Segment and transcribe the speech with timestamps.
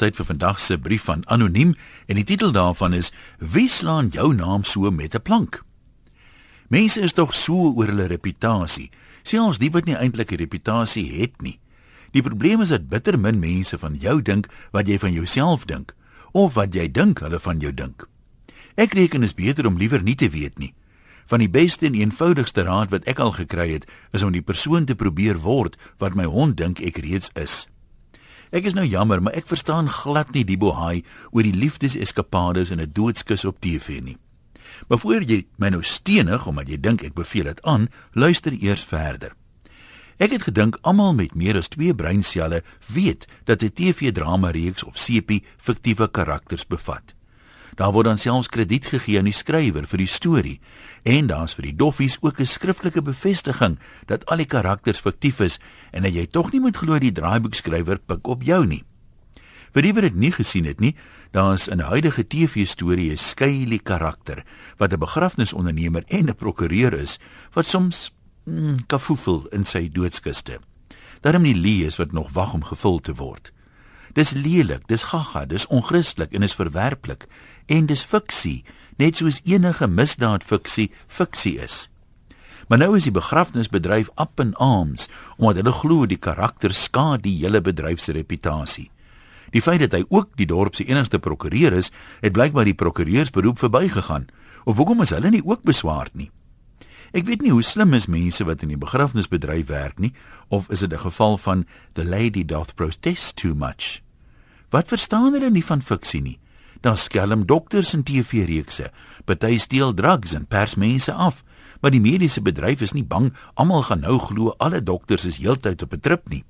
[0.00, 1.74] Tyd vir vandag se brief van anoniem
[2.08, 5.62] en die titel daarvan is Wie slaan jou naam so met 'n plank?
[6.68, 8.90] Mense is tog so oor hulle reputasie.
[9.22, 11.60] Selfs die wat nie eintlik 'n reputasie het nie.
[12.12, 15.94] Die probleem is dat bitter min mense van jou dink wat jy van jouself dink
[16.32, 18.08] of wat jy dink hulle van jou dink.
[18.76, 20.74] Ek reken is beter om liewer nie te weet nie.
[21.26, 24.84] Van die beste en eenvoudigste raad wat ek al gekry het, is om die persoon
[24.84, 27.68] te probeer word wat my hond dink ek reeds is.
[28.50, 32.80] Ek is nou jammer, maar ek verstaan glad nie die bohaai oor die liefdeseskapades in
[32.80, 34.18] 'n doodskus op TV nie.
[34.88, 38.84] Maar voor jy my nou stenig omdat jy dink ek beveel dit aan, luister eers
[38.84, 39.32] verder.
[40.18, 44.98] Ek het gedink almal met meer as 2 breinselle weet dat 'n TV-drama reeks of
[44.98, 47.14] sepie fiktiewe karakters bevat.
[47.74, 50.60] Daar word dan selfs krediet gegee aan die skrywer vir die storie
[51.02, 55.58] en daar's vir die doffies ook 'n skriftelike bevestiging dat al die karakters fiktief is
[55.92, 58.84] en dat jy tog nie moet glo die draaiboekskrywer pik op jou nie.
[59.70, 60.96] Vir die wat dit nie gesien het nie,
[61.30, 64.44] daar's in 'n huidige TV-storie 'n skeielike karakter
[64.78, 67.18] wat 'n begrafnisondernemer en 'n prokureur is
[67.54, 68.10] wat soms
[68.44, 70.58] mm, kafoefel in sy doodskiste.
[71.20, 73.52] Daarom nie lee is wat nog wag om gevul te word.
[74.12, 77.26] Dis lelik, dis gaga, dis onchristelik en is verwerplik
[77.70, 78.64] en dis fiksie,
[78.98, 81.86] net soos enige misdaad fiksie fiksie is.
[82.68, 87.36] Maar nou is die begrafnisbedryf up in arms omdat hulle glo die karakter skaad die
[87.40, 88.90] hele bedryf se reputasie.
[89.50, 91.90] Die feit dat hy ook die dorp se enigste prokureur is,
[92.22, 94.28] het blykbaar die prokureursberoep verbygegaan.
[94.64, 96.30] Of hoekom is hulle nie ook beswaard nie?
[97.10, 100.12] Ek weet nie hoe slim is mense wat in die begrafnisbedryf werk nie,
[100.48, 104.02] of is dit 'n geval van the lady doth protest too much?
[104.70, 106.38] Wat verstaan hulle nie van fiksie nie?
[106.80, 108.90] Daar skelm dokters in TV-reekse,
[109.24, 111.42] party steel drugs en pers mense af,
[111.80, 115.82] maar die mediese bedryf is nie bang almal gaan nou glo alle dokters is heeltyd
[115.82, 116.44] op 'n trip nie.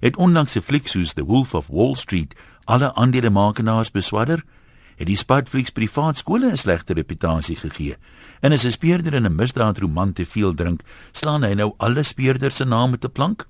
[0.00, 4.44] Het onlangs 'n fliek soos The Wolf of Wall Street alle aandelemakenaars beswadder?
[4.96, 7.96] het die Spuitflix privaat skole 'n slegte reputasie gegee.
[8.40, 12.56] En as 'n speurder in 'n misdaadroman te veel drink, slaan hy nou alle speurders
[12.56, 13.48] se name te plank.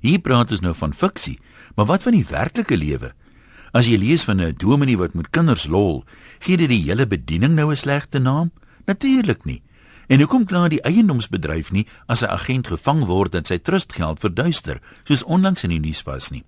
[0.00, 1.38] Hier praat ons nou van fiksie,
[1.76, 3.14] maar wat van die werklike lewe?
[3.72, 6.04] As jy lees van 'n dominee wat met kinders lol,
[6.40, 8.52] gee dit die hele bediening nou 'n slegte naam?
[8.86, 9.62] Natuurlik nie.
[10.08, 14.80] En hoekom kla die eiendomsbedryf nie as 'n agent gevang word en sy trustgeld verduister,
[15.04, 16.44] soos onlangs in die nuus was nie?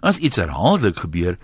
[0.00, 1.38] As iets herhaaldelik gebeur,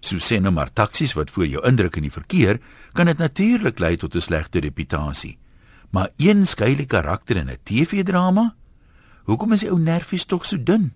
[0.00, 2.60] So sê nou maar taksies wat voor jou indruk in die verkeer,
[2.94, 5.38] kan dit natuurlik lei tot 'n slegte reputasie.
[5.90, 8.54] Maar een skeielike karakter in 'n TV-drama?
[9.24, 10.92] Hoekom is die ou nervies tog so dun?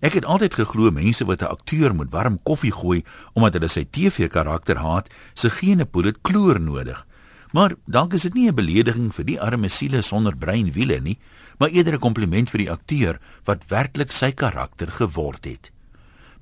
[0.00, 3.02] Ek het altyd geglo mense wat 'n akteur moet warm koffie gooi
[3.34, 7.06] omdat hulle sy TV-karakter haat, se gene poel dit kloor nodig.
[7.52, 11.18] Maar dalk is dit nie 'n belediging vir die arme siele sonder breinwiele nie,
[11.58, 15.70] maar eerder 'n kompliment vir die akteur wat werklik sy karakter geword het.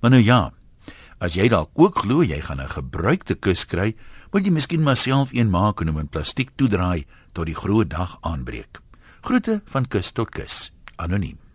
[0.00, 0.52] Maar nou ja,
[1.16, 3.96] As jy dalk ook glo jy gaan 'n gebruikte kus kry,
[4.32, 7.88] moet jy miskien maar self een maak en hom in plastiek toedraai tot die groot
[7.88, 8.80] dag aanbreek.
[9.22, 10.72] Groete van kus tot kus.
[10.96, 11.45] Anoniem.